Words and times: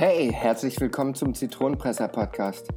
Hey, 0.00 0.32
herzlich 0.32 0.80
willkommen 0.80 1.16
zum 1.16 1.34
Zitronenpresser-Podcast. 1.34 2.68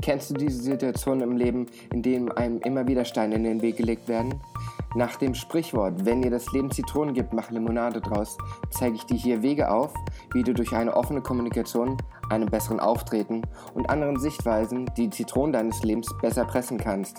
Kennst 0.00 0.30
du 0.30 0.34
diese 0.34 0.62
Situation 0.62 1.20
im 1.20 1.36
Leben, 1.36 1.66
in 1.92 2.00
denen 2.00 2.32
einem 2.32 2.58
immer 2.60 2.88
wieder 2.88 3.04
Steine 3.04 3.34
in 3.34 3.44
den 3.44 3.60
Weg 3.60 3.76
gelegt 3.76 4.08
werden? 4.08 4.40
Nach 4.94 5.16
dem 5.16 5.34
Sprichwort, 5.34 6.06
wenn 6.06 6.22
dir 6.22 6.30
das 6.30 6.50
Leben 6.52 6.70
Zitronen 6.70 7.12
gibt, 7.12 7.34
mach 7.34 7.50
Limonade 7.50 8.00
draus, 8.00 8.38
zeige 8.70 8.96
ich 8.96 9.04
dir 9.04 9.18
hier 9.18 9.42
Wege 9.42 9.70
auf, 9.70 9.92
wie 10.32 10.42
du 10.42 10.54
durch 10.54 10.72
eine 10.72 10.96
offene 10.96 11.20
Kommunikation, 11.20 11.98
einem 12.30 12.48
besseren 12.48 12.80
Auftreten 12.80 13.42
und 13.74 13.90
anderen 13.90 14.18
Sichtweisen 14.18 14.90
die 14.96 15.10
Zitronen 15.10 15.52
deines 15.52 15.82
Lebens 15.82 16.08
besser 16.22 16.46
pressen 16.46 16.78
kannst. 16.78 17.18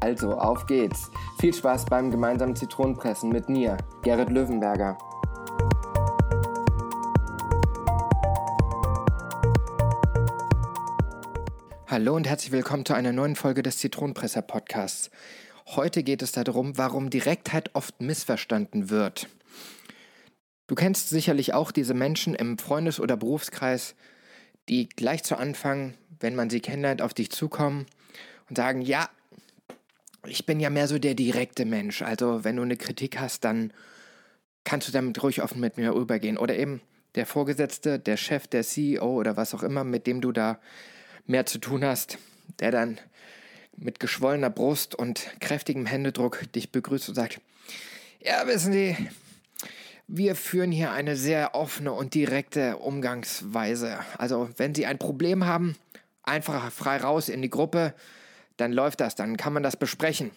Also, 0.00 0.34
auf 0.34 0.66
geht's. 0.66 1.10
Viel 1.38 1.54
Spaß 1.54 1.86
beim 1.86 2.10
gemeinsamen 2.10 2.54
Zitronenpressen 2.54 3.30
mit 3.30 3.48
mir, 3.48 3.78
Gerrit 4.02 4.28
Löwenberger. 4.28 4.98
Hallo 12.00 12.16
und 12.16 12.26
herzlich 12.26 12.50
willkommen 12.50 12.86
zu 12.86 12.94
einer 12.94 13.12
neuen 13.12 13.36
Folge 13.36 13.62
des 13.62 13.76
Zitronenpresser 13.76 14.40
Podcasts. 14.40 15.10
Heute 15.66 16.02
geht 16.02 16.22
es 16.22 16.32
darum, 16.32 16.78
warum 16.78 17.10
Direktheit 17.10 17.74
oft 17.74 18.00
missverstanden 18.00 18.88
wird. 18.88 19.28
Du 20.66 20.74
kennst 20.74 21.10
sicherlich 21.10 21.52
auch 21.52 21.70
diese 21.70 21.92
Menschen 21.92 22.34
im 22.34 22.56
Freundes- 22.56 23.00
oder 23.00 23.18
Berufskreis, 23.18 23.96
die 24.70 24.88
gleich 24.88 25.24
zu 25.24 25.36
Anfang, 25.36 25.92
wenn 26.20 26.34
man 26.34 26.48
sie 26.48 26.60
kennenlernt, 26.60 27.02
auf 27.02 27.12
dich 27.12 27.28
zukommen 27.32 27.84
und 28.48 28.56
sagen, 28.56 28.80
ja, 28.80 29.10
ich 30.24 30.46
bin 30.46 30.58
ja 30.58 30.70
mehr 30.70 30.88
so 30.88 30.98
der 30.98 31.14
direkte 31.14 31.66
Mensch. 31.66 32.00
Also 32.00 32.44
wenn 32.44 32.56
du 32.56 32.62
eine 32.62 32.78
Kritik 32.78 33.20
hast, 33.20 33.44
dann 33.44 33.74
kannst 34.64 34.88
du 34.88 34.92
damit 34.92 35.22
ruhig 35.22 35.42
offen 35.42 35.60
mit 35.60 35.76
mir 35.76 35.92
übergehen. 35.92 36.38
Oder 36.38 36.56
eben 36.56 36.80
der 37.14 37.26
Vorgesetzte, 37.26 37.98
der 37.98 38.16
Chef, 38.16 38.46
der 38.46 38.62
CEO 38.62 39.04
oder 39.04 39.36
was 39.36 39.54
auch 39.54 39.62
immer, 39.62 39.84
mit 39.84 40.06
dem 40.06 40.22
du 40.22 40.32
da 40.32 40.58
mehr 41.30 41.46
zu 41.46 41.58
tun 41.58 41.84
hast, 41.84 42.18
der 42.58 42.70
dann 42.70 42.98
mit 43.76 44.00
geschwollener 44.00 44.50
Brust 44.50 44.94
und 44.94 45.26
kräftigem 45.40 45.86
Händedruck 45.86 46.52
dich 46.52 46.70
begrüßt 46.70 47.08
und 47.08 47.14
sagt, 47.14 47.40
ja, 48.20 48.46
wissen 48.46 48.72
Sie, 48.72 48.96
wir 50.06 50.34
führen 50.34 50.72
hier 50.72 50.90
eine 50.90 51.16
sehr 51.16 51.54
offene 51.54 51.92
und 51.92 52.14
direkte 52.14 52.76
Umgangsweise. 52.76 54.00
Also, 54.18 54.50
wenn 54.56 54.74
Sie 54.74 54.84
ein 54.84 54.98
Problem 54.98 55.46
haben, 55.46 55.76
einfach 56.22 56.70
frei 56.70 56.98
raus 56.98 57.28
in 57.28 57.40
die 57.40 57.48
Gruppe, 57.48 57.94
dann 58.56 58.72
läuft 58.72 59.00
das, 59.00 59.14
dann 59.14 59.36
kann 59.36 59.52
man 59.52 59.62
das 59.62 59.76
besprechen. 59.76 60.32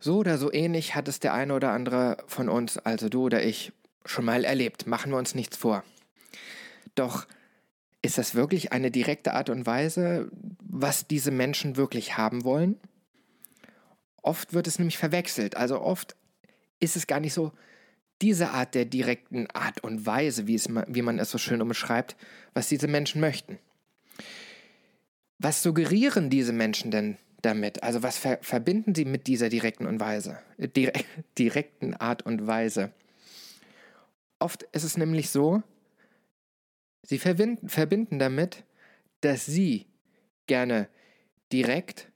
So 0.00 0.18
oder 0.18 0.38
so 0.38 0.52
ähnlich 0.52 0.94
hat 0.94 1.08
es 1.08 1.20
der 1.20 1.34
eine 1.34 1.54
oder 1.54 1.70
andere 1.70 2.16
von 2.26 2.48
uns, 2.48 2.78
also 2.78 3.08
du 3.08 3.24
oder 3.24 3.44
ich, 3.44 3.72
schon 4.04 4.24
mal 4.24 4.44
erlebt. 4.44 4.86
Machen 4.86 5.12
wir 5.12 5.18
uns 5.18 5.34
nichts 5.34 5.56
vor. 5.56 5.84
Doch 6.94 7.26
ist 8.04 8.18
das 8.18 8.34
wirklich 8.34 8.70
eine 8.72 8.90
direkte 8.90 9.32
Art 9.32 9.48
und 9.48 9.64
Weise, 9.64 10.30
was 10.60 11.06
diese 11.06 11.30
Menschen 11.30 11.76
wirklich 11.76 12.18
haben 12.18 12.44
wollen? 12.44 12.78
Oft 14.22 14.52
wird 14.52 14.66
es 14.66 14.78
nämlich 14.78 14.98
verwechselt. 14.98 15.56
Also 15.56 15.80
oft 15.80 16.14
ist 16.80 16.96
es 16.96 17.06
gar 17.06 17.18
nicht 17.18 17.32
so 17.32 17.52
diese 18.20 18.50
Art 18.50 18.74
der 18.74 18.84
direkten 18.84 19.48
Art 19.50 19.80
und 19.82 20.04
Weise, 20.04 20.46
wie, 20.46 20.54
es, 20.54 20.68
wie 20.68 21.02
man 21.02 21.18
es 21.18 21.30
so 21.30 21.38
schön 21.38 21.62
umschreibt, 21.62 22.14
was 22.52 22.68
diese 22.68 22.88
Menschen 22.88 23.22
möchten. 23.22 23.58
Was 25.38 25.62
suggerieren 25.62 26.28
diese 26.28 26.52
Menschen 26.52 26.90
denn 26.90 27.16
damit? 27.40 27.82
Also 27.82 28.02
was 28.02 28.18
ver 28.18 28.38
verbinden 28.42 28.94
sie 28.94 29.06
mit 29.06 29.26
dieser 29.26 29.48
direkten 29.48 29.86
und 29.86 29.98
Weise, 29.98 30.38
äh, 30.58 30.68
direk 30.68 31.06
direkten 31.38 31.94
Art 31.94 32.22
und 32.22 32.46
Weise? 32.46 32.92
Oft 34.38 34.62
ist 34.72 34.84
es 34.84 34.98
nämlich 34.98 35.30
so, 35.30 35.62
Sie 37.04 37.18
verbinden 37.18 38.18
damit, 38.18 38.64
dass 39.20 39.46
Sie 39.46 39.86
gerne 40.46 40.88
direkt 41.52 42.10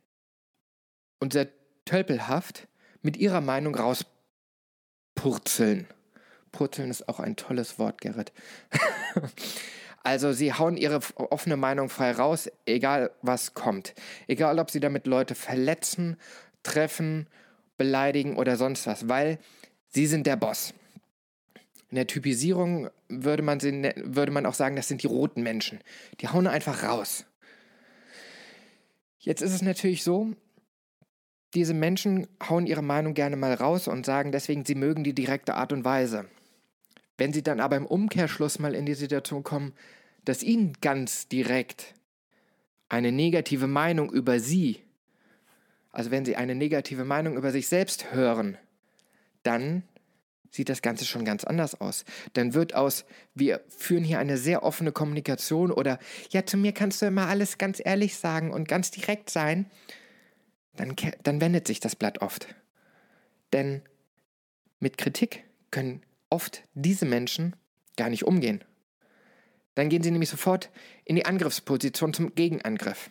und 1.20 1.32
sehr 1.32 1.48
tölpelhaft 1.84 2.68
mit 3.02 3.16
Ihrer 3.16 3.40
Meinung 3.40 3.74
rauspurzeln. 3.74 5.86
Purzeln 6.52 6.90
ist 6.90 7.08
auch 7.08 7.20
ein 7.20 7.36
tolles 7.36 7.78
Wort, 7.78 8.00
Gerrit. 8.00 8.32
also 10.02 10.32
Sie 10.32 10.52
hauen 10.52 10.76
Ihre 10.76 11.00
offene 11.16 11.56
Meinung 11.56 11.88
frei 11.88 12.12
raus, 12.12 12.50
egal 12.66 13.10
was 13.22 13.54
kommt. 13.54 13.94
Egal, 14.26 14.58
ob 14.58 14.70
Sie 14.70 14.80
damit 14.80 15.06
Leute 15.06 15.34
verletzen, 15.34 16.16
treffen, 16.62 17.28
beleidigen 17.76 18.36
oder 18.36 18.56
sonst 18.56 18.86
was, 18.86 19.08
weil 19.08 19.38
Sie 19.88 20.06
sind 20.06 20.26
der 20.26 20.36
Boss. 20.36 20.74
In 21.90 21.96
der 21.96 22.06
Typisierung 22.06 22.90
würde 23.08 23.42
man, 23.42 23.60
sie, 23.60 23.92
würde 23.96 24.32
man 24.32 24.46
auch 24.46 24.54
sagen, 24.54 24.76
das 24.76 24.88
sind 24.88 25.02
die 25.02 25.06
roten 25.06 25.42
Menschen. 25.42 25.80
Die 26.20 26.28
hauen 26.28 26.46
einfach 26.46 26.82
raus. 26.82 27.24
Jetzt 29.18 29.40
ist 29.40 29.52
es 29.52 29.62
natürlich 29.62 30.04
so, 30.04 30.34
diese 31.54 31.74
Menschen 31.74 32.26
hauen 32.46 32.66
ihre 32.66 32.82
Meinung 32.82 33.14
gerne 33.14 33.36
mal 33.36 33.54
raus 33.54 33.88
und 33.88 34.04
sagen 34.04 34.32
deswegen, 34.32 34.64
sie 34.64 34.74
mögen 34.74 35.02
die 35.02 35.14
direkte 35.14 35.54
Art 35.54 35.72
und 35.72 35.84
Weise. 35.84 36.26
Wenn 37.16 37.32
sie 37.32 37.42
dann 37.42 37.58
aber 37.58 37.76
im 37.76 37.86
Umkehrschluss 37.86 38.58
mal 38.58 38.74
in 38.74 38.86
die 38.86 38.94
Situation 38.94 39.42
kommen, 39.42 39.72
dass 40.24 40.42
ihnen 40.42 40.74
ganz 40.80 41.26
direkt 41.28 41.94
eine 42.88 43.12
negative 43.12 43.66
Meinung 43.66 44.12
über 44.12 44.40
sie, 44.40 44.82
also 45.90 46.10
wenn 46.10 46.24
sie 46.24 46.36
eine 46.36 46.54
negative 46.54 47.04
Meinung 47.04 47.36
über 47.36 47.50
sich 47.50 47.66
selbst 47.66 48.12
hören, 48.12 48.58
dann 49.42 49.82
sieht 50.50 50.68
das 50.68 50.82
Ganze 50.82 51.04
schon 51.04 51.24
ganz 51.24 51.44
anders 51.44 51.80
aus. 51.80 52.04
Dann 52.32 52.54
wird 52.54 52.74
aus, 52.74 53.04
wir 53.34 53.60
führen 53.68 54.04
hier 54.04 54.18
eine 54.18 54.36
sehr 54.36 54.62
offene 54.62 54.92
Kommunikation 54.92 55.70
oder, 55.70 55.98
ja, 56.30 56.44
zu 56.44 56.56
mir 56.56 56.72
kannst 56.72 57.02
du 57.02 57.06
immer 57.06 57.26
alles 57.26 57.58
ganz 57.58 57.80
ehrlich 57.84 58.16
sagen 58.16 58.52
und 58.52 58.68
ganz 58.68 58.90
direkt 58.90 59.30
sein, 59.30 59.70
dann, 60.76 60.94
dann 61.22 61.40
wendet 61.40 61.66
sich 61.66 61.80
das 61.80 61.96
Blatt 61.96 62.22
oft. 62.22 62.54
Denn 63.52 63.82
mit 64.80 64.98
Kritik 64.98 65.44
können 65.70 66.02
oft 66.30 66.62
diese 66.74 67.04
Menschen 67.04 67.56
gar 67.96 68.10
nicht 68.10 68.24
umgehen. 68.24 68.64
Dann 69.74 69.88
gehen 69.88 70.02
sie 70.02 70.10
nämlich 70.10 70.30
sofort 70.30 70.70
in 71.04 71.16
die 71.16 71.26
Angriffsposition 71.26 72.12
zum 72.12 72.34
Gegenangriff. 72.34 73.10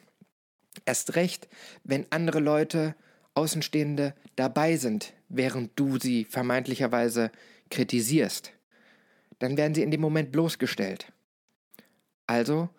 Erst 0.85 1.15
recht, 1.15 1.47
wenn 1.83 2.05
andere 2.11 2.39
Leute 2.39 2.95
Außenstehende 3.33 4.15
dabei 4.35 4.77
sind, 4.77 5.13
während 5.29 5.77
du 5.79 5.99
sie 5.99 6.25
vermeintlicherweise 6.25 7.31
kritisierst, 7.69 8.53
dann 9.39 9.57
werden 9.57 9.75
sie 9.75 9.83
in 9.83 9.91
dem 9.91 10.01
Moment 10.01 10.31
bloßgestellt. 10.31 11.11
Also, 12.25 12.69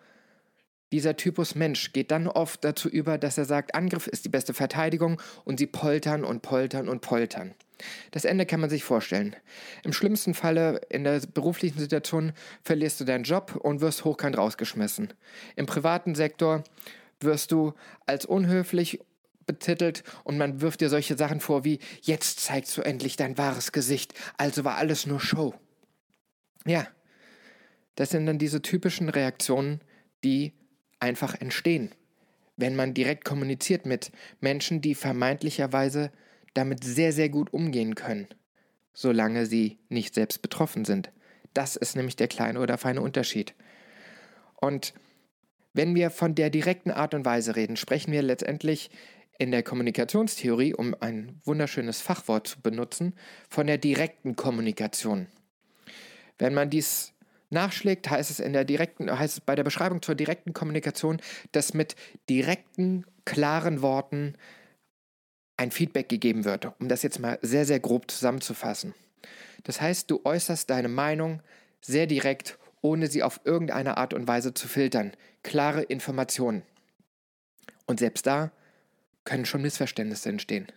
dieser 0.91 1.15
Typus 1.17 1.53
Mensch 1.53 1.93
geht 1.93 2.09
dann 2.11 2.27
oft 2.27 2.63
dazu 2.63 2.89
über, 2.89 3.17
dass 3.17 3.37
er 3.37 3.45
sagt, 3.45 3.75
Angriff 3.75 4.07
ist 4.07 4.25
die 4.25 4.29
beste 4.29 4.53
Verteidigung 4.53 5.21
und 5.45 5.59
sie 5.59 5.67
poltern 5.67 6.23
und 6.23 6.41
poltern 6.41 6.89
und 6.89 7.01
poltern. 7.01 7.53
Das 8.11 8.25
Ende 8.25 8.45
kann 8.45 8.59
man 8.59 8.69
sich 8.69 8.83
vorstellen. 8.83 9.35
Im 9.83 9.93
schlimmsten 9.93 10.33
Falle 10.33 10.81
in 10.89 11.03
der 11.03 11.21
beruflichen 11.33 11.79
Situation 11.79 12.33
verlierst 12.63 12.99
du 12.99 13.05
deinen 13.05 13.23
Job 13.23 13.55
und 13.55 13.81
wirst 13.81 14.03
hochkant 14.03 14.37
rausgeschmissen. 14.37 15.13
Im 15.55 15.65
privaten 15.65 16.15
Sektor 16.15 16.63
wirst 17.21 17.51
du 17.51 17.73
als 18.05 18.25
unhöflich 18.25 18.99
betitelt 19.49 20.03
und 20.23 20.37
man 20.37 20.61
wirft 20.61 20.81
dir 20.81 20.89
solche 20.89 21.17
Sachen 21.17 21.39
vor 21.39 21.65
wie, 21.65 21.79
jetzt 22.01 22.39
zeigst 22.39 22.77
du 22.77 22.81
endlich 22.81 23.15
dein 23.15 23.37
wahres 23.39 23.71
Gesicht, 23.71 24.13
also 24.37 24.63
war 24.63 24.75
alles 24.75 25.07
nur 25.07 25.19
Show. 25.19 25.55
Ja, 26.65 26.87
das 27.95 28.11
sind 28.11 28.27
dann 28.27 28.37
diese 28.37 28.61
typischen 28.61 29.09
Reaktionen, 29.09 29.81
die 30.23 30.53
einfach 30.99 31.33
entstehen, 31.41 31.91
wenn 32.57 32.75
man 32.75 32.93
direkt 32.93 33.25
kommuniziert 33.25 33.87
mit 33.87 34.11
Menschen, 34.39 34.81
die 34.81 34.93
vermeintlicherweise 34.93 36.11
damit 36.53 36.83
sehr, 36.83 37.11
sehr 37.11 37.29
gut 37.29 37.51
umgehen 37.51 37.95
können, 37.95 38.27
solange 38.93 39.47
sie 39.47 39.79
nicht 39.89 40.13
selbst 40.13 40.41
betroffen 40.43 40.85
sind. 40.85 41.11
Das 41.53 41.75
ist 41.75 41.95
nämlich 41.95 42.15
der 42.15 42.27
kleine 42.27 42.59
oder 42.59 42.77
feine 42.77 43.01
Unterschied. 43.01 43.55
Und 44.55 44.93
wenn 45.73 45.95
wir 45.95 46.09
von 46.09 46.35
der 46.35 46.49
direkten 46.49 46.91
Art 46.91 47.13
und 47.13 47.25
Weise 47.25 47.55
reden, 47.55 47.77
sprechen 47.77 48.11
wir 48.11 48.21
letztendlich 48.21 48.89
in 49.39 49.51
der 49.51 49.63
Kommunikationstheorie, 49.63 50.75
um 50.75 50.95
ein 50.99 51.39
wunderschönes 51.45 52.01
Fachwort 52.01 52.45
zu 52.45 52.61
benutzen, 52.61 53.15
von 53.49 53.65
der 53.65 53.77
direkten 53.77 54.35
Kommunikation. 54.35 55.27
Wenn 56.37 56.53
man 56.53 56.69
dies 56.69 57.13
nachschlägt, 57.49 58.09
heißt 58.09 58.29
es 58.29 58.41
in 58.41 58.53
der 58.53 58.65
direkten, 58.65 59.09
heißt 59.17 59.37
es 59.37 59.41
bei 59.41 59.55
der 59.55 59.63
Beschreibung 59.63 60.01
zur 60.01 60.15
direkten 60.15 60.53
Kommunikation, 60.53 61.21
dass 61.53 61.73
mit 61.73 61.95
direkten, 62.29 63.05
klaren 63.25 63.81
Worten 63.81 64.35
ein 65.55 65.71
Feedback 65.71 66.09
gegeben 66.09 66.43
wird, 66.43 66.73
um 66.79 66.89
das 66.89 67.01
jetzt 67.01 67.19
mal 67.19 67.39
sehr, 67.41 67.65
sehr 67.65 67.79
grob 67.79 68.11
zusammenzufassen. 68.11 68.93
Das 69.63 69.79
heißt, 69.79 70.11
du 70.11 70.21
äußerst 70.25 70.69
deine 70.69 70.89
Meinung 70.89 71.41
sehr 71.81 72.07
direkt, 72.07 72.59
ohne 72.81 73.07
sie 73.07 73.23
auf 73.23 73.39
irgendeine 73.45 73.97
Art 73.97 74.13
und 74.13 74.27
Weise 74.27 74.53
zu 74.53 74.67
filtern. 74.67 75.13
Klare 75.43 75.81
Informationen. 75.81 76.63
Und 77.85 77.99
selbst 77.99 78.27
da 78.27 78.51
können 79.23 79.45
schon 79.45 79.61
Missverständnisse 79.61 80.29
entstehen. 80.29 80.67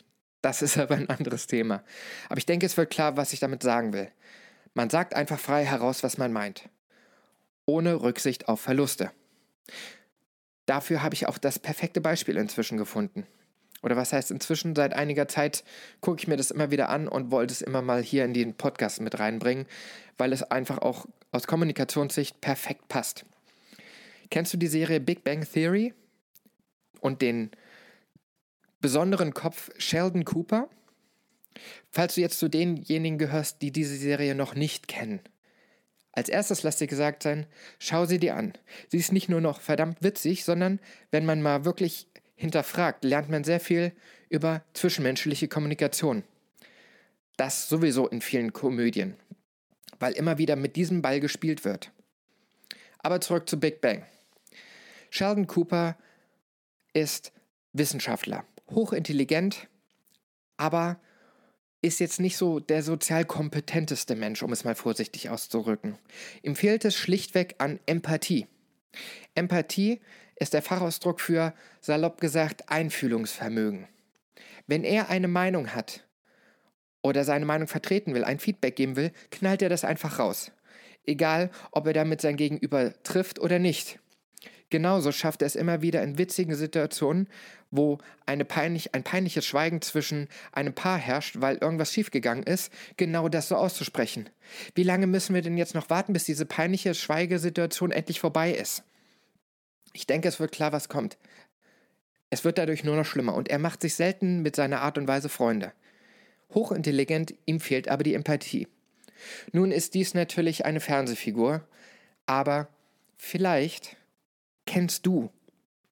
Das 0.42 0.62
ist 0.62 0.78
aber 0.78 0.96
ein 0.96 1.08
anderes 1.08 1.46
Thema. 1.46 1.82
Aber 2.28 2.38
ich 2.38 2.46
denke, 2.46 2.66
es 2.66 2.76
wird 2.76 2.90
klar, 2.90 3.16
was 3.16 3.32
ich 3.32 3.40
damit 3.40 3.62
sagen 3.62 3.92
will. 3.92 4.10
Man 4.74 4.90
sagt 4.90 5.14
einfach 5.14 5.38
frei 5.38 5.64
heraus, 5.64 6.02
was 6.02 6.18
man 6.18 6.32
meint. 6.32 6.68
ohne 7.66 8.02
Rücksicht 8.02 8.48
auf 8.48 8.60
Verluste. 8.60 9.12
Dafür 10.66 11.02
habe 11.02 11.14
ich 11.14 11.26
auch 11.26 11.38
das 11.38 11.58
perfekte 11.58 12.00
Beispiel 12.00 12.36
inzwischen 12.36 12.78
gefunden. 12.78 13.26
Oder 13.82 13.96
was 13.96 14.12
heißt 14.12 14.30
inzwischen? 14.30 14.74
Seit 14.76 14.94
einiger 14.94 15.28
Zeit 15.28 15.64
gucke 16.00 16.20
ich 16.20 16.28
mir 16.28 16.36
das 16.36 16.50
immer 16.50 16.70
wieder 16.70 16.88
an 16.88 17.08
und 17.08 17.30
wollte 17.30 17.52
es 17.52 17.62
immer 17.62 17.82
mal 17.82 18.02
hier 18.02 18.24
in 18.24 18.34
den 18.34 18.54
Podcast 18.54 19.00
mit 19.00 19.18
reinbringen, 19.18 19.66
weil 20.18 20.32
es 20.32 20.42
einfach 20.42 20.78
auch 20.78 21.06
aus 21.32 21.46
Kommunikationssicht 21.46 22.40
perfekt 22.40 22.88
passt. 22.88 23.24
Kennst 24.30 24.52
du 24.52 24.56
die 24.56 24.68
Serie 24.68 25.00
Big 25.00 25.24
Bang 25.24 25.44
Theory 25.44 25.94
und 27.00 27.22
den 27.22 27.50
besonderen 28.82 29.32
Kopf 29.32 29.70
Sheldon 29.78 30.26
Cooper? 30.26 30.68
Falls 31.90 32.14
du 32.14 32.20
jetzt 32.20 32.38
zu 32.38 32.48
denjenigen 32.48 33.18
gehörst, 33.18 33.62
die 33.62 33.72
diese 33.72 33.96
Serie 33.96 34.34
noch 34.34 34.54
nicht 34.54 34.88
kennen. 34.88 35.20
Als 36.12 36.28
erstes 36.28 36.62
lass 36.62 36.76
dir 36.76 36.86
gesagt 36.86 37.22
sein, 37.22 37.46
schau 37.78 38.04
sie 38.04 38.18
dir 38.18 38.36
an. 38.36 38.52
Sie 38.88 38.98
ist 38.98 39.12
nicht 39.12 39.30
nur 39.30 39.40
noch 39.40 39.60
verdammt 39.60 40.02
witzig, 40.02 40.44
sondern 40.44 40.78
wenn 41.10 41.24
man 41.24 41.40
mal 41.40 41.64
wirklich 41.64 42.06
hinterfragt, 42.34 43.04
lernt 43.04 43.30
man 43.30 43.44
sehr 43.44 43.60
viel 43.60 43.92
über 44.28 44.62
zwischenmenschliche 44.74 45.48
Kommunikation. 45.48 46.22
Das 47.36 47.68
sowieso 47.68 48.08
in 48.08 48.20
vielen 48.20 48.52
Komödien, 48.52 49.16
weil 49.98 50.12
immer 50.12 50.36
wieder 50.36 50.56
mit 50.56 50.76
diesem 50.76 51.00
Ball 51.00 51.20
gespielt 51.20 51.64
wird. 51.64 51.92
Aber 52.98 53.20
zurück 53.20 53.48
zu 53.48 53.58
Big 53.58 53.80
Bang. 53.80 54.04
Sheldon 55.10 55.46
Cooper 55.46 55.96
ist 56.92 57.32
Wissenschaftler, 57.72 58.44
hochintelligent, 58.74 59.68
aber 60.56 61.00
ist 61.82 61.98
jetzt 61.98 62.20
nicht 62.20 62.36
so 62.36 62.60
der 62.60 62.82
sozial 62.82 63.24
kompetenteste 63.24 64.14
Mensch, 64.14 64.42
um 64.42 64.52
es 64.52 64.64
mal 64.64 64.76
vorsichtig 64.76 65.30
auszurücken. 65.30 65.98
Ihm 66.42 66.54
fehlt 66.54 66.84
es 66.84 66.94
schlichtweg 66.94 67.56
an 67.58 67.80
Empathie. 67.86 68.46
Empathie 69.34 70.00
ist 70.36 70.54
der 70.54 70.62
Fachausdruck 70.62 71.20
für, 71.20 71.54
salopp 71.80 72.20
gesagt, 72.20 72.68
Einfühlungsvermögen. 72.68 73.88
Wenn 74.66 74.84
er 74.84 75.10
eine 75.10 75.28
Meinung 75.28 75.74
hat 75.74 76.06
oder 77.02 77.24
seine 77.24 77.46
Meinung 77.46 77.66
vertreten 77.66 78.14
will, 78.14 78.24
ein 78.24 78.38
Feedback 78.38 78.76
geben 78.76 78.96
will, 78.96 79.12
knallt 79.30 79.62
er 79.62 79.68
das 79.68 79.84
einfach 79.84 80.20
raus. 80.20 80.52
Egal, 81.04 81.50
ob 81.72 81.86
er 81.86 81.92
damit 81.92 82.20
sein 82.20 82.36
Gegenüber 82.36 82.92
trifft 83.02 83.40
oder 83.40 83.58
nicht. 83.58 83.98
Genauso 84.72 85.12
schafft 85.12 85.42
er 85.42 85.46
es 85.46 85.54
immer 85.54 85.82
wieder 85.82 86.02
in 86.02 86.16
witzigen 86.16 86.54
Situationen, 86.54 87.28
wo 87.70 87.98
eine 88.24 88.46
peinlich, 88.46 88.94
ein 88.94 89.02
peinliches 89.02 89.44
Schweigen 89.44 89.82
zwischen 89.82 90.28
einem 90.50 90.72
Paar 90.72 90.96
herrscht, 90.96 91.42
weil 91.42 91.58
irgendwas 91.58 91.92
schiefgegangen 91.92 92.42
ist, 92.42 92.72
genau 92.96 93.28
das 93.28 93.48
so 93.48 93.56
auszusprechen. 93.56 94.30
Wie 94.74 94.82
lange 94.82 95.06
müssen 95.06 95.34
wir 95.34 95.42
denn 95.42 95.58
jetzt 95.58 95.74
noch 95.74 95.90
warten, 95.90 96.14
bis 96.14 96.24
diese 96.24 96.46
peinliche 96.46 96.94
Schweigesituation 96.94 97.90
endlich 97.90 98.18
vorbei 98.18 98.50
ist? 98.50 98.82
Ich 99.92 100.06
denke, 100.06 100.28
es 100.28 100.40
wird 100.40 100.52
klar, 100.52 100.72
was 100.72 100.88
kommt. 100.88 101.18
Es 102.30 102.42
wird 102.42 102.56
dadurch 102.56 102.82
nur 102.82 102.96
noch 102.96 103.04
schlimmer 103.04 103.34
und 103.34 103.50
er 103.50 103.58
macht 103.58 103.82
sich 103.82 103.94
selten 103.94 104.40
mit 104.40 104.56
seiner 104.56 104.80
Art 104.80 104.96
und 104.96 105.06
Weise 105.06 105.28
Freunde. 105.28 105.72
Hochintelligent, 106.54 107.34
ihm 107.44 107.60
fehlt 107.60 107.88
aber 107.88 108.04
die 108.04 108.14
Empathie. 108.14 108.68
Nun 109.52 109.70
ist 109.70 109.92
dies 109.92 110.14
natürlich 110.14 110.64
eine 110.64 110.80
Fernsehfigur, 110.80 111.62
aber 112.24 112.68
vielleicht 113.18 113.98
kennst 114.66 115.06
du 115.06 115.30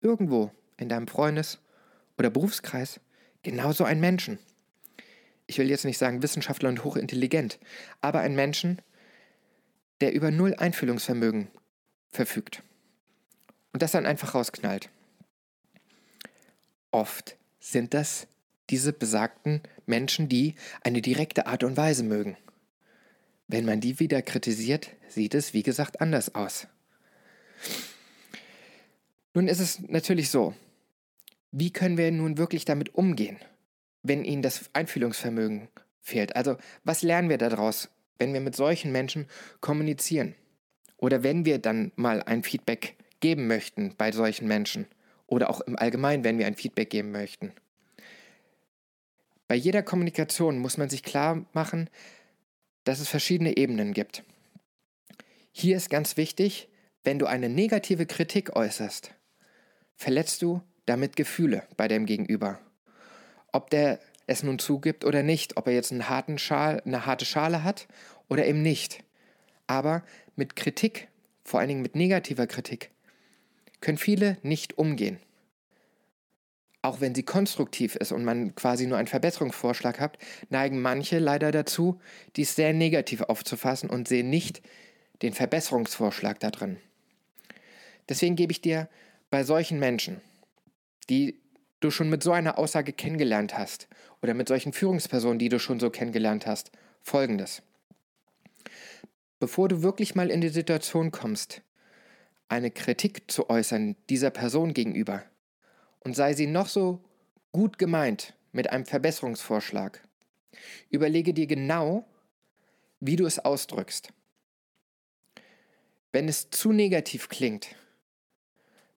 irgendwo 0.00 0.50
in 0.76 0.88
deinem 0.88 1.08
Freundes- 1.08 1.58
oder 2.18 2.30
Berufskreis 2.30 3.00
genauso 3.42 3.84
einen 3.84 4.00
Menschen. 4.00 4.38
Ich 5.46 5.58
will 5.58 5.68
jetzt 5.68 5.84
nicht 5.84 5.98
sagen 5.98 6.22
Wissenschaftler 6.22 6.68
und 6.68 6.84
hochintelligent, 6.84 7.58
aber 8.00 8.20
einen 8.20 8.36
Menschen, 8.36 8.80
der 10.00 10.12
über 10.12 10.30
null 10.30 10.54
Einfühlungsvermögen 10.54 11.48
verfügt 12.08 12.62
und 13.72 13.82
das 13.82 13.92
dann 13.92 14.06
einfach 14.06 14.34
rausknallt. 14.34 14.90
Oft 16.90 17.36
sind 17.58 17.94
das 17.94 18.26
diese 18.70 18.92
besagten 18.92 19.62
Menschen, 19.86 20.28
die 20.28 20.54
eine 20.82 21.02
direkte 21.02 21.46
Art 21.46 21.64
und 21.64 21.76
Weise 21.76 22.04
mögen. 22.04 22.36
Wenn 23.48 23.64
man 23.64 23.80
die 23.80 23.98
wieder 23.98 24.22
kritisiert, 24.22 24.90
sieht 25.08 25.34
es, 25.34 25.52
wie 25.52 25.64
gesagt, 25.64 26.00
anders 26.00 26.34
aus. 26.34 26.68
Nun 29.34 29.46
ist 29.46 29.60
es 29.60 29.80
natürlich 29.80 30.30
so, 30.30 30.54
wie 31.52 31.72
können 31.72 31.96
wir 31.96 32.10
nun 32.10 32.38
wirklich 32.38 32.64
damit 32.64 32.94
umgehen, 32.94 33.38
wenn 34.02 34.24
ihnen 34.24 34.42
das 34.42 34.70
Einfühlungsvermögen 34.72 35.68
fehlt? 36.00 36.34
Also 36.36 36.56
was 36.84 37.02
lernen 37.02 37.28
wir 37.28 37.38
daraus, 37.38 37.90
wenn 38.18 38.32
wir 38.32 38.40
mit 38.40 38.56
solchen 38.56 38.92
Menschen 38.92 39.26
kommunizieren? 39.60 40.34
Oder 40.96 41.22
wenn 41.22 41.44
wir 41.44 41.58
dann 41.58 41.92
mal 41.96 42.22
ein 42.22 42.42
Feedback 42.42 42.96
geben 43.20 43.46
möchten 43.46 43.94
bei 43.96 44.12
solchen 44.12 44.48
Menschen? 44.48 44.86
Oder 45.26 45.48
auch 45.48 45.60
im 45.60 45.78
Allgemeinen, 45.78 46.24
wenn 46.24 46.38
wir 46.38 46.46
ein 46.46 46.56
Feedback 46.56 46.90
geben 46.90 47.12
möchten? 47.12 47.52
Bei 49.46 49.54
jeder 49.54 49.82
Kommunikation 49.82 50.58
muss 50.58 50.76
man 50.76 50.90
sich 50.90 51.02
klar 51.02 51.44
machen, 51.52 51.88
dass 52.84 53.00
es 53.00 53.08
verschiedene 53.08 53.56
Ebenen 53.56 53.94
gibt. 53.94 54.24
Hier 55.52 55.76
ist 55.76 55.90
ganz 55.90 56.16
wichtig, 56.16 56.68
wenn 57.02 57.18
du 57.18 57.26
eine 57.26 57.48
negative 57.48 58.06
Kritik 58.06 58.54
äußerst, 58.54 59.12
verletzt 60.00 60.40
du 60.40 60.62
damit 60.86 61.14
Gefühle 61.14 61.62
bei 61.76 61.86
dem 61.86 62.06
Gegenüber. 62.06 62.58
Ob 63.52 63.68
der 63.68 64.00
es 64.26 64.42
nun 64.42 64.58
zugibt 64.58 65.04
oder 65.04 65.22
nicht, 65.22 65.58
ob 65.58 65.66
er 65.66 65.74
jetzt 65.74 65.92
Schal, 66.38 66.82
eine 66.86 67.04
harte 67.04 67.26
Schale 67.26 67.64
hat 67.64 67.86
oder 68.28 68.46
eben 68.46 68.62
nicht. 68.62 69.04
Aber 69.66 70.02
mit 70.36 70.56
Kritik, 70.56 71.08
vor 71.44 71.60
allen 71.60 71.68
Dingen 71.68 71.82
mit 71.82 71.96
negativer 71.96 72.46
Kritik, 72.46 72.90
können 73.82 73.98
viele 73.98 74.38
nicht 74.42 74.78
umgehen. 74.78 75.18
Auch 76.80 77.02
wenn 77.02 77.14
sie 77.14 77.22
konstruktiv 77.22 77.94
ist 77.94 78.10
und 78.10 78.24
man 78.24 78.54
quasi 78.54 78.86
nur 78.86 78.96
einen 78.96 79.06
Verbesserungsvorschlag 79.06 80.00
hat, 80.00 80.16
neigen 80.48 80.80
manche 80.80 81.18
leider 81.18 81.50
dazu, 81.50 82.00
dies 82.36 82.56
sehr 82.56 82.72
negativ 82.72 83.20
aufzufassen 83.20 83.90
und 83.90 84.08
sehen 84.08 84.30
nicht 84.30 84.62
den 85.20 85.34
Verbesserungsvorschlag 85.34 86.40
da 86.40 86.50
drin. 86.50 86.78
Deswegen 88.08 88.34
gebe 88.34 88.52
ich 88.52 88.62
dir 88.62 88.88
bei 89.30 89.44
solchen 89.44 89.78
Menschen, 89.78 90.20
die 91.08 91.40
du 91.80 91.90
schon 91.90 92.10
mit 92.10 92.22
so 92.22 92.32
einer 92.32 92.58
Aussage 92.58 92.92
kennengelernt 92.92 93.56
hast, 93.56 93.88
oder 94.22 94.34
mit 94.34 94.48
solchen 94.48 94.72
Führungspersonen, 94.72 95.38
die 95.38 95.48
du 95.48 95.58
schon 95.58 95.80
so 95.80 95.88
kennengelernt 95.88 96.46
hast, 96.46 96.72
folgendes. 97.00 97.62
Bevor 99.38 99.68
du 99.68 99.82
wirklich 99.82 100.14
mal 100.14 100.30
in 100.30 100.42
die 100.42 100.50
Situation 100.50 101.10
kommst, 101.10 101.62
eine 102.48 102.70
Kritik 102.70 103.30
zu 103.30 103.48
äußern 103.48 103.96
dieser 104.10 104.30
Person 104.30 104.74
gegenüber, 104.74 105.24
und 106.00 106.16
sei 106.16 106.34
sie 106.34 106.46
noch 106.46 106.68
so 106.68 107.02
gut 107.52 107.78
gemeint 107.78 108.34
mit 108.52 108.70
einem 108.70 108.84
Verbesserungsvorschlag, 108.86 110.02
überlege 110.90 111.32
dir 111.32 111.46
genau, 111.46 112.06
wie 113.00 113.16
du 113.16 113.24
es 113.24 113.38
ausdrückst. 113.38 114.12
Wenn 116.12 116.28
es 116.28 116.50
zu 116.50 116.72
negativ 116.72 117.28
klingt, 117.28 117.74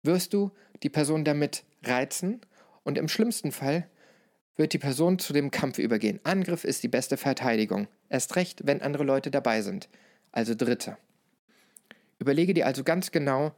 wirst 0.04 0.34
du 0.34 0.52
die 0.84 0.90
Person 0.90 1.24
damit 1.24 1.64
reizen 1.84 2.42
und 2.84 2.98
im 2.98 3.08
schlimmsten 3.08 3.52
Fall 3.52 3.88
wird 4.56 4.74
die 4.74 4.80
Person 4.80 5.18
zu 5.18 5.34
dem 5.34 5.52
Kampf 5.52 5.80
übergehen. 5.80 6.20
Angriff 6.24 6.64
ist 6.64 6.84
die 6.84 6.88
beste 6.88 7.18
Verteidigung, 7.18 7.88
erst 8.10 8.36
recht, 8.36 8.68
wenn 8.68 8.82
andere 8.82 9.04
Leute 9.04 9.32
dabei 9.32 9.62
sind, 9.62 9.90
also 10.32 10.54
Dritte. 10.54 10.98
Überlege 12.20 12.54
dir 12.54 12.68
also 12.68 12.84
ganz 12.84 13.12
genau, 13.12 13.54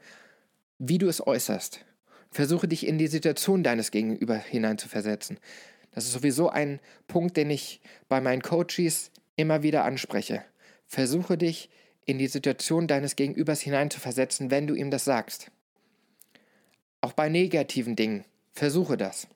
wie 0.80 0.98
du 0.98 1.08
es 1.08 1.26
äußerst. 1.26 1.84
Versuche 2.32 2.68
dich 2.68 2.86
in 2.88 2.98
die 2.98 3.08
Situation 3.08 3.64
deines 3.64 3.92
Gegenüber 3.92 4.36
hineinzuversetzen. 4.36 5.40
Das 5.92 6.06
ist 6.06 6.14
sowieso 6.14 6.50
ein 6.50 6.80
Punkt, 7.08 7.38
den 7.38 7.50
ich 7.50 7.82
bei 8.10 8.20
meinen 8.20 8.42
Coaches 8.42 9.12
immer 9.36 9.64
wieder 9.64 9.86
anspreche. 9.86 10.44
Versuche 10.88 11.38
dich 11.38 11.70
in 12.06 12.18
die 12.18 12.28
Situation 12.28 12.88
deines 12.88 13.16
Gegenübers 13.16 13.62
hineinzuversetzen, 13.62 14.52
wenn 14.52 14.68
du 14.68 14.76
ihm 14.76 14.92
das 14.92 15.06
sagst. 15.06 15.52
Auch 17.06 17.14
bei 17.14 17.30
negativen 17.30 17.96
Dingen. 17.96 18.26
Versuche 18.52 18.98
das. 18.98 19.28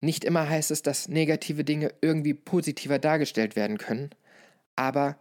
Nicht 0.00 0.24
immer 0.24 0.48
heißt 0.48 0.72
es, 0.72 0.82
dass 0.82 1.06
negative 1.06 1.62
Dinge 1.62 1.94
irgendwie 2.00 2.34
positiver 2.34 2.98
dargestellt 2.98 3.54
werden 3.54 3.78
können, 3.78 4.10
aber 4.74 5.16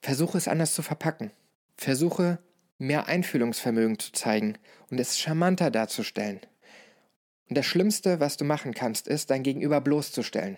versuche 0.00 0.38
es 0.38 0.48
anders 0.48 0.72
zu 0.72 0.80
verpacken. 0.80 1.32
Versuche 1.76 2.38
mehr 2.78 3.06
Einfühlungsvermögen 3.06 3.98
zu 3.98 4.10
zeigen 4.12 4.56
und 4.88 4.98
es 4.98 5.18
charmanter 5.18 5.70
darzustellen. 5.70 6.40
Und 7.50 7.58
das 7.58 7.66
Schlimmste, 7.66 8.20
was 8.20 8.38
du 8.38 8.46
machen 8.46 8.72
kannst, 8.72 9.06
ist, 9.06 9.28
dein 9.28 9.42
Gegenüber 9.42 9.82
bloßzustellen. 9.82 10.56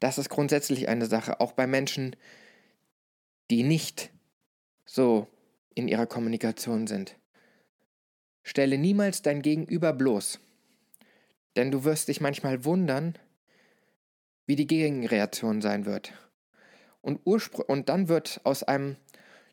Das 0.00 0.18
ist 0.18 0.28
grundsätzlich 0.28 0.86
eine 0.90 1.06
Sache, 1.06 1.40
auch 1.40 1.52
bei 1.52 1.66
Menschen, 1.66 2.14
die 3.50 3.62
nicht 3.62 4.10
so 4.84 5.28
in 5.74 5.88
ihrer 5.88 6.04
Kommunikation 6.04 6.86
sind. 6.86 7.16
Stelle 8.42 8.78
niemals 8.78 9.22
dein 9.22 9.42
Gegenüber 9.42 9.92
bloß, 9.92 10.40
denn 11.56 11.70
du 11.70 11.84
wirst 11.84 12.08
dich 12.08 12.20
manchmal 12.20 12.64
wundern, 12.64 13.16
wie 14.46 14.56
die 14.56 14.66
Gegenreaktion 14.66 15.62
sein 15.62 15.86
wird. 15.86 16.12
Und, 17.00 17.20
und 17.26 17.88
dann 17.88 18.08
wird 18.08 18.40
aus 18.44 18.62
einem 18.62 18.96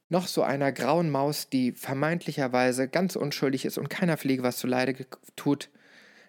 noch 0.10 0.28
so 0.28 0.42
einer 0.42 0.72
grauen 0.72 1.10
Maus, 1.10 1.50
die 1.50 1.72
vermeintlicherweise 1.72 2.88
ganz 2.88 3.16
unschuldig 3.16 3.66
ist 3.66 3.78
und 3.78 3.90
keiner 3.90 4.18
Pflege 4.18 4.44
was 4.44 4.58
zuleide 4.58 5.06
tut, 5.36 5.70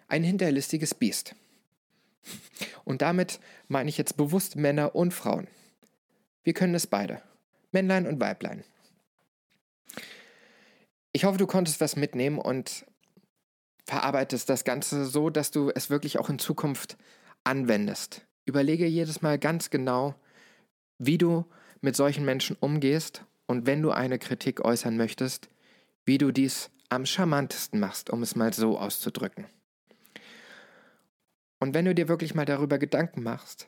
ein 0.07 0.23
hinterlistiges 0.23 0.93
Biest. 0.93 1.35
Und 2.83 3.01
damit 3.01 3.39
meine 3.67 3.89
ich 3.89 3.97
jetzt 3.97 4.17
bewusst 4.17 4.55
Männer 4.55 4.95
und 4.95 5.13
Frauen. 5.13 5.47
Wir 6.43 6.53
können 6.53 6.75
es 6.75 6.85
beide. 6.85 7.21
Männlein 7.71 8.05
und 8.05 8.19
Weiblein. 8.19 8.63
Ich 11.13 11.25
hoffe, 11.25 11.37
du 11.37 11.47
konntest 11.47 11.81
was 11.81 11.95
mitnehmen 11.95 12.37
und 12.37 12.85
verarbeitest 13.85 14.49
das 14.49 14.63
Ganze 14.63 15.05
so, 15.05 15.29
dass 15.29 15.51
du 15.51 15.69
es 15.69 15.89
wirklich 15.89 16.17
auch 16.17 16.29
in 16.29 16.39
Zukunft 16.39 16.97
anwendest. 17.43 18.25
Überlege 18.45 18.85
jedes 18.85 19.21
Mal 19.21 19.37
ganz 19.37 19.69
genau, 19.69 20.15
wie 20.97 21.17
du 21.17 21.45
mit 21.81 21.95
solchen 21.95 22.23
Menschen 22.23 22.55
umgehst 22.59 23.25
und 23.47 23.65
wenn 23.65 23.81
du 23.81 23.91
eine 23.91 24.19
Kritik 24.19 24.63
äußern 24.63 24.95
möchtest, 24.95 25.49
wie 26.05 26.17
du 26.17 26.31
dies 26.31 26.69
am 26.89 27.05
charmantesten 27.05 27.79
machst, 27.79 28.09
um 28.09 28.23
es 28.23 28.35
mal 28.35 28.53
so 28.53 28.77
auszudrücken. 28.77 29.45
Und 31.59 31.73
wenn 31.73 31.85
du 31.85 31.93
dir 31.93 32.07
wirklich 32.07 32.33
mal 32.33 32.45
darüber 32.45 32.77
Gedanken 32.77 33.23
machst, 33.23 33.67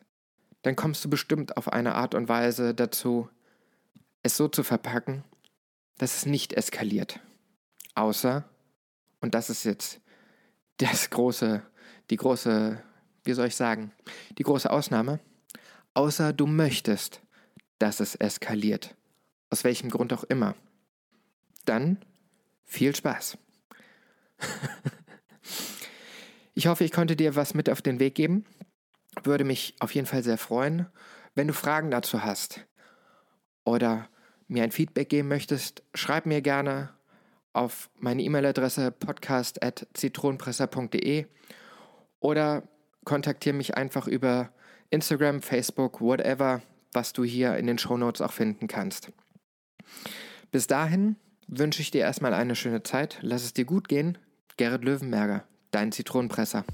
dann 0.61 0.75
kommst 0.75 1.03
du 1.03 1.09
bestimmt 1.09 1.57
auf 1.57 1.71
eine 1.71 1.95
Art 1.95 2.15
und 2.15 2.29
Weise 2.29 2.73
dazu, 2.73 3.29
es 4.23 4.37
so 4.37 4.47
zu 4.47 4.63
verpacken, 4.63 5.23
dass 5.97 6.17
es 6.17 6.25
nicht 6.25 6.53
eskaliert. 6.53 7.19
Außer, 7.95 8.43
und 9.21 9.35
das 9.35 9.49
ist 9.49 9.63
jetzt 9.63 10.01
das 10.77 11.09
große, 11.09 11.61
die 12.09 12.17
große, 12.17 12.81
wie 13.23 13.33
soll 13.33 13.47
ich 13.47 13.55
sagen, 13.55 13.91
die 14.37 14.43
große 14.43 14.69
Ausnahme, 14.69 15.19
außer 15.93 16.33
du 16.33 16.47
möchtest, 16.47 17.21
dass 17.79 17.99
es 17.99 18.15
eskaliert. 18.15 18.95
Aus 19.49 19.63
welchem 19.63 19.89
Grund 19.89 20.13
auch 20.13 20.23
immer. 20.23 20.55
Dann 21.65 22.03
viel 22.65 22.95
Spaß. 22.95 23.37
ich 26.55 26.67
hoffe, 26.67 26.83
ich 26.83 26.91
konnte 26.91 27.15
dir 27.15 27.35
was 27.35 27.53
mit 27.53 27.69
auf 27.69 27.81
den 27.81 27.99
Weg 27.99 28.15
geben. 28.15 28.45
Würde 29.23 29.43
mich 29.43 29.75
auf 29.79 29.93
jeden 29.93 30.07
Fall 30.07 30.23
sehr 30.23 30.37
freuen. 30.37 30.87
Wenn 31.35 31.47
du 31.47 31.53
Fragen 31.53 31.91
dazu 31.91 32.23
hast 32.23 32.65
oder 33.63 34.09
mir 34.47 34.63
ein 34.63 34.71
Feedback 34.71 35.09
geben 35.09 35.27
möchtest, 35.27 35.83
schreib 35.93 36.25
mir 36.25 36.41
gerne 36.41 36.89
auf 37.53 37.89
meine 37.97 38.21
E-Mail-Adresse 38.23 38.91
podcast.zitronenpresser.de 38.91 41.27
oder 42.19 42.63
kontaktiere 43.05 43.55
mich 43.55 43.77
einfach 43.77 44.07
über 44.07 44.51
Instagram, 44.89 45.41
Facebook, 45.41 46.01
whatever, 46.01 46.61
was 46.91 47.13
du 47.13 47.23
hier 47.23 47.55
in 47.57 47.67
den 47.67 47.77
Shownotes 47.77 48.21
auch 48.21 48.33
finden 48.33 48.67
kannst. 48.67 49.11
Bis 50.51 50.67
dahin 50.67 51.15
wünsche 51.47 51.81
ich 51.81 51.91
dir 51.91 52.01
erstmal 52.01 52.33
eine 52.33 52.55
schöne 52.55 52.83
Zeit. 52.83 53.19
Lass 53.21 53.43
es 53.43 53.53
dir 53.53 53.65
gut 53.65 53.87
gehen. 53.87 54.17
Gerrit 54.57 54.83
Löwenberger, 54.83 55.45
dein 55.71 55.91
Zitronenpresser. 55.91 56.65